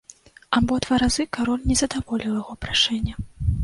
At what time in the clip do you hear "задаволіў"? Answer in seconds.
1.85-2.31